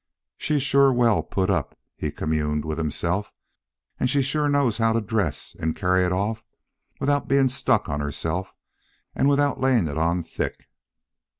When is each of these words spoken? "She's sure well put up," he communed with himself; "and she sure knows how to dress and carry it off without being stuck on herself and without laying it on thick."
"She's 0.35 0.63
sure 0.63 0.91
well 0.91 1.21
put 1.21 1.51
up," 1.51 1.77
he 1.95 2.09
communed 2.09 2.65
with 2.65 2.79
himself; 2.79 3.31
"and 3.99 4.09
she 4.09 4.23
sure 4.23 4.49
knows 4.49 4.79
how 4.79 4.93
to 4.93 4.99
dress 4.99 5.55
and 5.59 5.75
carry 5.75 6.03
it 6.03 6.11
off 6.11 6.43
without 6.99 7.27
being 7.27 7.49
stuck 7.49 7.87
on 7.87 7.99
herself 7.99 8.55
and 9.13 9.29
without 9.29 9.61
laying 9.61 9.87
it 9.87 9.99
on 9.99 10.23
thick." 10.23 10.67